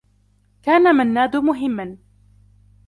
[0.63, 1.97] كان منّاد مهمّا.